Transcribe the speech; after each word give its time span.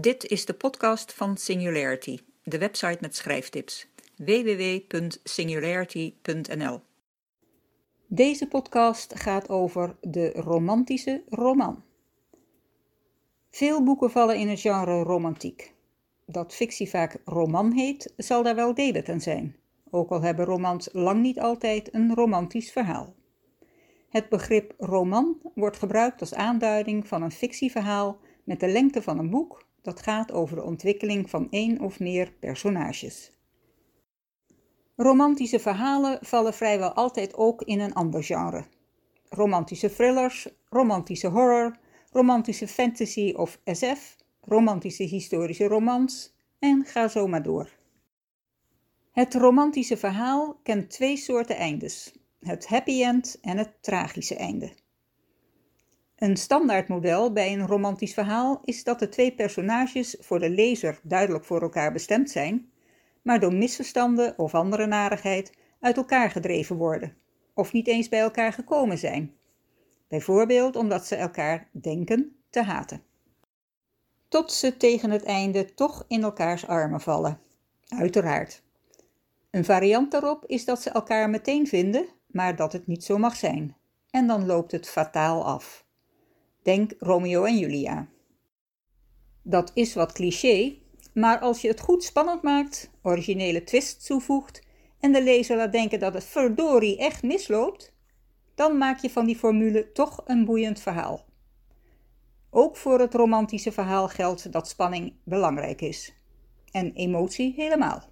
Dit 0.00 0.26
is 0.26 0.44
de 0.44 0.54
podcast 0.54 1.12
van 1.12 1.36
Singularity, 1.36 2.18
de 2.42 2.58
website 2.58 2.98
met 3.00 3.16
schrijftips 3.16 3.88
www.singularity.nl. 4.16 6.80
Deze 8.06 8.48
podcast 8.48 9.20
gaat 9.20 9.48
over 9.48 9.96
de 10.00 10.30
romantische 10.30 11.22
roman. 11.28 11.82
Veel 13.50 13.84
boeken 13.84 14.10
vallen 14.10 14.36
in 14.36 14.48
het 14.48 14.60
genre 14.60 15.02
romantiek. 15.02 15.74
Dat 16.26 16.54
fictie 16.54 16.88
vaak 16.88 17.16
roman 17.24 17.72
heet, 17.72 18.12
zal 18.16 18.42
daar 18.42 18.54
wel 18.54 18.74
delen 18.74 19.06
aan 19.06 19.20
zijn, 19.20 19.56
ook 19.90 20.10
al 20.10 20.22
hebben 20.22 20.44
romans 20.44 20.88
lang 20.92 21.20
niet 21.20 21.40
altijd 21.40 21.94
een 21.94 22.14
romantisch 22.14 22.72
verhaal. 22.72 23.14
Het 24.08 24.28
begrip 24.28 24.74
roman 24.78 25.38
wordt 25.54 25.78
gebruikt 25.78 26.20
als 26.20 26.34
aanduiding 26.34 27.08
van 27.08 27.22
een 27.22 27.32
fictieverhaal 27.32 28.18
met 28.44 28.60
de 28.60 28.68
lengte 28.68 29.02
van 29.02 29.18
een 29.18 29.30
boek 29.30 29.66
dat 29.82 30.02
gaat 30.02 30.32
over 30.32 30.56
de 30.56 30.62
ontwikkeling 30.62 31.30
van 31.30 31.46
één 31.50 31.80
of 31.80 32.00
meer 32.00 32.32
personages. 32.32 33.32
Romantische 34.96 35.58
verhalen 35.58 36.18
vallen 36.20 36.54
vrijwel 36.54 36.92
altijd 36.92 37.34
ook 37.34 37.62
in 37.62 37.80
een 37.80 37.94
ander 37.94 38.24
genre. 38.24 38.64
Romantische 39.28 39.94
thrillers, 39.94 40.48
romantische 40.68 41.28
horror, 41.28 41.76
romantische 42.10 42.68
fantasy 42.68 43.32
of 43.36 43.60
SF, 43.64 44.16
romantische 44.40 45.02
historische 45.02 45.66
romans 45.66 46.34
en 46.58 46.84
ga 46.84 47.08
zo 47.08 47.26
maar 47.26 47.42
door. 47.42 47.76
Het 49.12 49.34
romantische 49.34 49.96
verhaal 49.96 50.60
kent 50.62 50.90
twee 50.90 51.16
soorten 51.16 51.56
eindes: 51.56 52.12
het 52.40 52.66
happy 52.66 53.02
end 53.02 53.38
en 53.40 53.58
het 53.58 53.82
tragische 53.82 54.36
einde. 54.36 54.72
Een 56.18 56.36
standaardmodel 56.36 57.32
bij 57.32 57.52
een 57.52 57.66
romantisch 57.66 58.14
verhaal 58.14 58.60
is 58.64 58.84
dat 58.84 58.98
de 58.98 59.08
twee 59.08 59.34
personages 59.34 60.16
voor 60.20 60.38
de 60.38 60.50
lezer 60.50 61.00
duidelijk 61.02 61.44
voor 61.44 61.62
elkaar 61.62 61.92
bestemd 61.92 62.30
zijn, 62.30 62.70
maar 63.22 63.40
door 63.40 63.54
misverstanden 63.54 64.38
of 64.38 64.54
andere 64.54 64.86
narigheid 64.86 65.52
uit 65.80 65.96
elkaar 65.96 66.30
gedreven 66.30 66.76
worden, 66.76 67.16
of 67.54 67.72
niet 67.72 67.86
eens 67.86 68.08
bij 68.08 68.20
elkaar 68.20 68.52
gekomen 68.52 68.98
zijn. 68.98 69.34
Bijvoorbeeld 70.08 70.76
omdat 70.76 71.06
ze 71.06 71.16
elkaar 71.16 71.68
denken 71.70 72.36
te 72.50 72.62
haten. 72.62 73.02
Tot 74.28 74.52
ze 74.52 74.76
tegen 74.76 75.10
het 75.10 75.24
einde 75.24 75.74
toch 75.74 76.04
in 76.08 76.22
elkaars 76.22 76.66
armen 76.66 77.00
vallen. 77.00 77.40
Uiteraard. 77.88 78.62
Een 79.50 79.64
variant 79.64 80.10
daarop 80.10 80.44
is 80.46 80.64
dat 80.64 80.82
ze 80.82 80.90
elkaar 80.90 81.30
meteen 81.30 81.66
vinden, 81.66 82.06
maar 82.26 82.56
dat 82.56 82.72
het 82.72 82.86
niet 82.86 83.04
zo 83.04 83.18
mag 83.18 83.36
zijn. 83.36 83.76
En 84.10 84.26
dan 84.26 84.46
loopt 84.46 84.72
het 84.72 84.88
fataal 84.88 85.44
af. 85.44 85.86
Denk 86.68 86.94
Romeo 86.98 87.44
en 87.44 87.58
Julia. 87.58 88.08
Dat 89.42 89.70
is 89.74 89.94
wat 89.94 90.12
cliché, 90.12 90.78
maar 91.14 91.38
als 91.38 91.60
je 91.60 91.68
het 91.68 91.80
goed 91.80 92.04
spannend 92.04 92.42
maakt, 92.42 92.90
originele 93.02 93.64
twist 93.64 94.06
toevoegt 94.06 94.62
en 95.00 95.12
de 95.12 95.22
lezer 95.22 95.56
laat 95.56 95.72
denken 95.72 95.98
dat 95.98 96.14
het 96.14 96.24
verdorie 96.24 96.98
echt 96.98 97.22
misloopt, 97.22 97.92
dan 98.54 98.78
maak 98.78 98.98
je 98.98 99.10
van 99.10 99.26
die 99.26 99.36
formule 99.36 99.92
toch 99.92 100.22
een 100.26 100.44
boeiend 100.44 100.80
verhaal. 100.80 101.24
Ook 102.50 102.76
voor 102.76 103.00
het 103.00 103.14
romantische 103.14 103.72
verhaal 103.72 104.08
geldt 104.08 104.52
dat 104.52 104.68
spanning 104.68 105.12
belangrijk 105.24 105.80
is. 105.80 106.14
En 106.70 106.92
emotie 106.92 107.54
helemaal. 107.56 108.02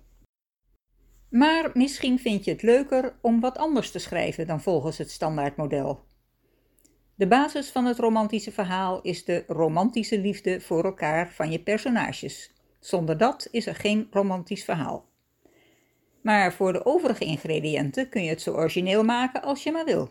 Maar 1.28 1.70
misschien 1.74 2.18
vind 2.18 2.44
je 2.44 2.50
het 2.50 2.62
leuker 2.62 3.18
om 3.20 3.40
wat 3.40 3.58
anders 3.58 3.90
te 3.90 3.98
schrijven 3.98 4.46
dan 4.46 4.60
volgens 4.60 4.98
het 4.98 5.10
standaardmodel. 5.10 6.04
De 7.16 7.26
basis 7.26 7.70
van 7.70 7.84
het 7.84 7.98
romantische 7.98 8.52
verhaal 8.52 9.00
is 9.00 9.24
de 9.24 9.44
romantische 9.46 10.18
liefde 10.18 10.60
voor 10.60 10.84
elkaar 10.84 11.32
van 11.32 11.50
je 11.50 11.60
personages. 11.60 12.50
Zonder 12.80 13.18
dat 13.18 13.48
is 13.50 13.66
er 13.66 13.74
geen 13.74 14.08
romantisch 14.10 14.64
verhaal. 14.64 15.08
Maar 16.20 16.52
voor 16.52 16.72
de 16.72 16.84
overige 16.84 17.24
ingrediënten 17.24 18.08
kun 18.08 18.22
je 18.22 18.28
het 18.28 18.40
zo 18.40 18.52
origineel 18.52 19.04
maken 19.04 19.42
als 19.42 19.62
je 19.62 19.72
maar 19.72 19.84
wil. 19.84 20.10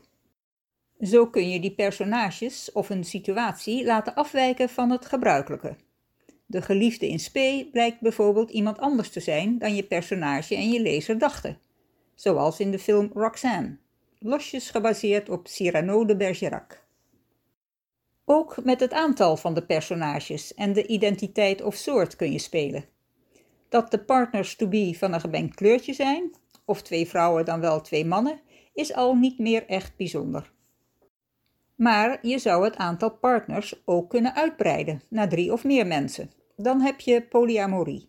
Zo 0.99 1.27
kun 1.27 1.49
je 1.49 1.59
die 1.59 1.75
personages 1.75 2.71
of 2.71 2.89
een 2.89 3.03
situatie 3.03 3.85
laten 3.85 4.15
afwijken 4.15 4.69
van 4.69 4.89
het 4.89 5.05
gebruikelijke. 5.05 5.75
De 6.45 6.61
geliefde 6.61 7.07
in 7.07 7.19
spe 7.19 7.69
blijkt 7.71 8.01
bijvoorbeeld 8.01 8.51
iemand 8.51 8.79
anders 8.79 9.09
te 9.09 9.19
zijn 9.19 9.57
dan 9.57 9.75
je 9.75 9.83
personage 9.83 10.55
en 10.55 10.69
je 10.69 10.81
lezer 10.81 11.17
dachten, 11.17 11.59
zoals 12.15 12.59
in 12.59 12.71
de 12.71 12.79
film 12.79 13.11
Roxanne, 13.13 13.77
losjes 14.19 14.69
gebaseerd 14.69 15.29
op 15.29 15.47
Cyrano 15.47 16.05
de 16.05 16.15
Bergerac. 16.15 16.84
Ook 18.25 18.63
met 18.63 18.79
het 18.79 18.93
aantal 18.93 19.37
van 19.37 19.53
de 19.53 19.65
personages 19.65 20.53
en 20.53 20.73
de 20.73 20.87
identiteit 20.87 21.61
of 21.61 21.75
soort 21.75 22.15
kun 22.15 22.31
je 22.31 22.39
spelen. 22.39 22.85
Dat 23.69 23.91
de 23.91 23.99
partners 23.99 24.55
to 24.55 24.67
be 24.67 24.95
van 24.97 25.13
een 25.13 25.19
gemengd 25.19 25.55
kleurtje 25.55 25.93
zijn, 25.93 26.35
of 26.65 26.81
twee 26.81 27.07
vrouwen 27.07 27.45
dan 27.45 27.59
wel 27.59 27.81
twee 27.81 28.05
mannen, 28.05 28.39
is 28.73 28.93
al 28.93 29.15
niet 29.15 29.39
meer 29.39 29.65
echt 29.67 29.95
bijzonder. 29.97 30.53
Maar 31.75 32.19
je 32.21 32.39
zou 32.39 32.63
het 32.63 32.75
aantal 32.75 33.11
partners 33.11 33.81
ook 33.85 34.09
kunnen 34.09 34.35
uitbreiden 34.35 35.01
naar 35.09 35.29
drie 35.29 35.53
of 35.53 35.63
meer 35.63 35.87
mensen. 35.87 36.31
Dan 36.55 36.81
heb 36.81 36.99
je 36.99 37.21
polyamorie. 37.21 38.05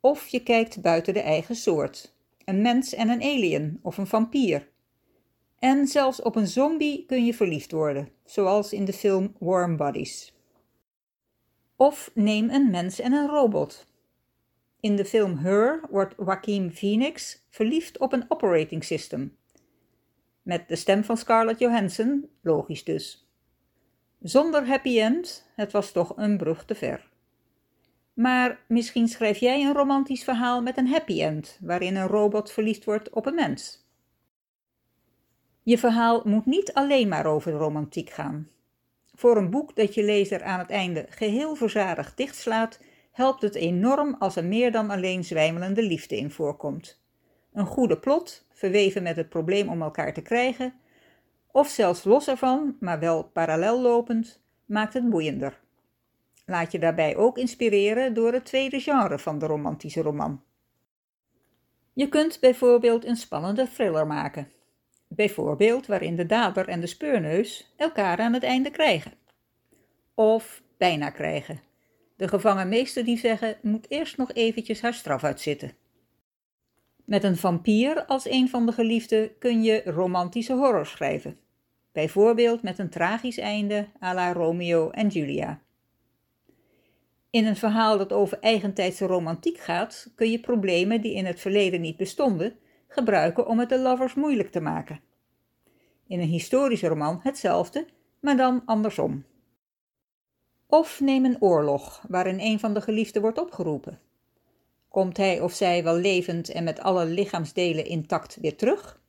Of 0.00 0.26
je 0.26 0.42
kijkt 0.42 0.80
buiten 0.80 1.14
de 1.14 1.20
eigen 1.20 1.56
soort. 1.56 2.14
Een 2.44 2.62
mens 2.62 2.94
en 2.94 3.08
een 3.08 3.22
alien 3.22 3.78
of 3.82 3.98
een 3.98 4.06
vampier. 4.06 4.68
En 5.60 5.86
zelfs 5.86 6.22
op 6.22 6.36
een 6.36 6.46
zombie 6.46 7.04
kun 7.06 7.24
je 7.24 7.34
verliefd 7.34 7.70
worden, 7.70 8.08
zoals 8.24 8.72
in 8.72 8.84
de 8.84 8.92
film 8.92 9.34
Warm 9.38 9.76
Bodies. 9.76 10.34
Of 11.76 12.10
neem 12.14 12.50
een 12.50 12.70
mens 12.70 13.00
en 13.00 13.12
een 13.12 13.28
robot. 13.28 13.86
In 14.80 14.96
de 14.96 15.04
film 15.04 15.36
Her 15.36 15.80
wordt 15.90 16.14
Joaquin 16.18 16.72
Phoenix 16.72 17.46
verliefd 17.50 17.98
op 17.98 18.12
een 18.12 18.24
operating 18.28 18.84
system. 18.84 19.36
Met 20.42 20.68
de 20.68 20.76
stem 20.76 21.04
van 21.04 21.16
Scarlett 21.16 21.58
Johansson, 21.58 22.28
logisch 22.42 22.84
dus. 22.84 23.28
Zonder 24.20 24.66
happy 24.66 25.00
end, 25.00 25.50
het 25.54 25.72
was 25.72 25.92
toch 25.92 26.12
een 26.16 26.36
brug 26.36 26.64
te 26.64 26.74
ver. 26.74 27.08
Maar 28.12 28.64
misschien 28.68 29.08
schrijf 29.08 29.38
jij 29.38 29.62
een 29.62 29.74
romantisch 29.74 30.24
verhaal 30.24 30.62
met 30.62 30.76
een 30.76 30.88
happy 30.88 31.22
end, 31.22 31.58
waarin 31.60 31.96
een 31.96 32.06
robot 32.06 32.52
verliefd 32.52 32.84
wordt 32.84 33.10
op 33.10 33.26
een 33.26 33.34
mens. 33.34 33.89
Je 35.70 35.78
verhaal 35.78 36.22
moet 36.24 36.46
niet 36.46 36.72
alleen 36.72 37.08
maar 37.08 37.26
over 37.26 37.52
de 37.52 37.58
romantiek 37.58 38.10
gaan. 38.10 38.48
Voor 39.14 39.36
een 39.36 39.50
boek 39.50 39.76
dat 39.76 39.94
je 39.94 40.02
lezer 40.02 40.42
aan 40.42 40.58
het 40.58 40.70
einde 40.70 41.06
geheel 41.08 41.54
verzadigd 41.54 42.16
dichtslaat, 42.16 42.80
helpt 43.12 43.42
het 43.42 43.54
enorm 43.54 44.16
als 44.18 44.36
er 44.36 44.44
meer 44.44 44.72
dan 44.72 44.90
alleen 44.90 45.24
zwijmelende 45.24 45.82
liefde 45.82 46.16
in 46.16 46.30
voorkomt. 46.30 47.00
Een 47.52 47.66
goede 47.66 47.98
plot, 47.98 48.46
verweven 48.52 49.02
met 49.02 49.16
het 49.16 49.28
probleem 49.28 49.68
om 49.68 49.82
elkaar 49.82 50.14
te 50.14 50.22
krijgen, 50.22 50.74
of 51.50 51.68
zelfs 51.68 52.04
los 52.04 52.28
ervan, 52.28 52.76
maar 52.80 52.98
wel 52.98 53.22
parallel 53.22 53.80
lopend, 53.80 54.42
maakt 54.64 54.94
het 54.94 55.10
boeiender. 55.10 55.60
Laat 56.46 56.72
je 56.72 56.78
daarbij 56.78 57.16
ook 57.16 57.38
inspireren 57.38 58.14
door 58.14 58.32
het 58.32 58.44
tweede 58.44 58.80
genre 58.80 59.18
van 59.18 59.38
de 59.38 59.46
romantische 59.46 60.02
roman. 60.02 60.42
Je 61.92 62.08
kunt 62.08 62.40
bijvoorbeeld 62.40 63.04
een 63.04 63.16
spannende 63.16 63.68
thriller 63.68 64.06
maken, 64.06 64.48
bijvoorbeeld 65.14 65.86
waarin 65.86 66.16
de 66.16 66.26
dader 66.26 66.68
en 66.68 66.80
de 66.80 66.86
speurneus 66.86 67.72
elkaar 67.76 68.18
aan 68.18 68.32
het 68.32 68.42
einde 68.42 68.70
krijgen. 68.70 69.12
Of 70.14 70.62
bijna 70.76 71.10
krijgen. 71.10 71.60
De 72.16 72.28
gevangen 72.28 72.68
meester 72.68 73.04
die 73.04 73.18
zeggen 73.18 73.56
moet 73.62 73.90
eerst 73.90 74.16
nog 74.16 74.32
eventjes 74.32 74.80
haar 74.80 74.94
straf 74.94 75.24
uitzitten. 75.24 75.72
Met 77.04 77.24
een 77.24 77.36
vampier 77.36 78.04
als 78.04 78.28
een 78.28 78.48
van 78.48 78.66
de 78.66 78.72
geliefden 78.72 79.38
kun 79.38 79.62
je 79.62 79.82
romantische 79.84 80.52
horror 80.52 80.86
schrijven. 80.86 81.38
Bijvoorbeeld 81.92 82.62
met 82.62 82.78
een 82.78 82.90
tragisch 82.90 83.38
einde 83.38 83.86
à 84.02 84.14
la 84.14 84.32
Romeo 84.32 84.90
en 84.90 85.08
Julia. 85.08 85.60
In 87.30 87.46
een 87.46 87.56
verhaal 87.56 87.98
dat 87.98 88.12
over 88.12 88.38
eigentijdse 88.40 89.06
romantiek 89.06 89.58
gaat, 89.58 90.12
kun 90.14 90.30
je 90.30 90.40
problemen 90.40 91.00
die 91.00 91.14
in 91.14 91.26
het 91.26 91.40
verleden 91.40 91.80
niet 91.80 91.96
bestonden, 91.96 92.58
gebruiken 92.92 93.46
om 93.46 93.58
het 93.58 93.68
de 93.68 93.78
lovers 93.78 94.14
moeilijk 94.14 94.50
te 94.50 94.60
maken. 94.60 95.00
In 96.06 96.20
een 96.20 96.28
historische 96.28 96.88
roman 96.88 97.20
hetzelfde, 97.22 97.86
maar 98.20 98.36
dan 98.36 98.62
andersom. 98.64 99.24
Of 100.66 101.00
neem 101.00 101.24
een 101.24 101.40
oorlog 101.40 102.04
waarin 102.08 102.40
een 102.40 102.58
van 102.58 102.74
de 102.74 102.80
geliefden 102.80 103.22
wordt 103.22 103.38
opgeroepen. 103.38 104.00
Komt 104.88 105.16
hij 105.16 105.40
of 105.40 105.52
zij 105.52 105.84
wel 105.84 105.96
levend 105.96 106.48
en 106.48 106.64
met 106.64 106.80
alle 106.80 107.06
lichaamsdelen 107.06 107.84
intact 107.84 108.38
weer 108.40 108.56
terug? 108.56 109.00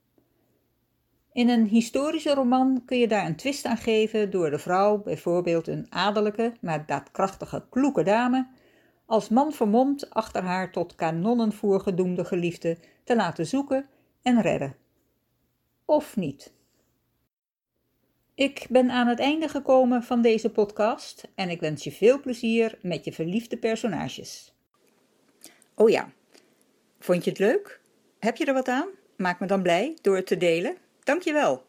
In 1.32 1.48
een 1.48 1.66
historische 1.66 2.34
roman 2.34 2.82
kun 2.84 2.98
je 2.98 3.08
daar 3.08 3.26
een 3.26 3.36
twist 3.36 3.64
aan 3.64 3.76
geven 3.76 4.30
door 4.30 4.50
de 4.50 4.58
vrouw, 4.58 5.02
bijvoorbeeld 5.02 5.66
een 5.66 5.86
adellijke, 5.90 6.52
maar 6.60 6.86
daadkrachtige, 6.86 7.64
kloeke 7.70 8.02
dame, 8.02 8.46
als 9.12 9.28
man 9.28 9.52
vermomd 9.52 10.10
achter 10.10 10.42
haar 10.42 10.70
tot 10.70 10.94
kanonnenvoer 10.94 11.80
gedoemde 11.80 12.24
geliefde 12.24 12.78
te 13.04 13.16
laten 13.16 13.46
zoeken 13.46 13.86
en 14.22 14.40
redden. 14.40 14.76
Of 15.84 16.16
niet. 16.16 16.52
Ik 18.34 18.66
ben 18.68 18.90
aan 18.90 19.06
het 19.06 19.18
einde 19.18 19.48
gekomen 19.48 20.02
van 20.02 20.22
deze 20.22 20.50
podcast 20.50 21.28
en 21.34 21.48
ik 21.48 21.60
wens 21.60 21.84
je 21.84 21.92
veel 21.92 22.20
plezier 22.20 22.78
met 22.82 23.04
je 23.04 23.12
verliefde 23.12 23.56
personages. 23.56 24.54
Oh 25.74 25.90
ja, 25.90 26.12
vond 26.98 27.24
je 27.24 27.30
het 27.30 27.38
leuk? 27.38 27.80
Heb 28.18 28.36
je 28.36 28.44
er 28.44 28.54
wat 28.54 28.68
aan? 28.68 28.88
Maak 29.16 29.40
me 29.40 29.46
dan 29.46 29.62
blij 29.62 29.96
door 30.02 30.16
het 30.16 30.26
te 30.26 30.36
delen. 30.36 30.76
Dankjewel. 31.04 31.64